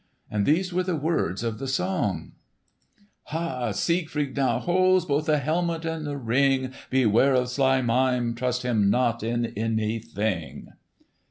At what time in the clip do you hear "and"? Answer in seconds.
0.31-0.47, 5.85-6.07